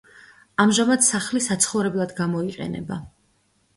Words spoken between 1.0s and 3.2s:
სახლი საცხოვრებლად გამოიყენება.